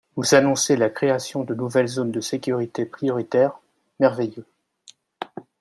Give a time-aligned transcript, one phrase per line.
[0.15, 3.59] Vous annoncez la création de nouvelles zones de sécurité prioritaire,
[3.99, 4.47] merveilleux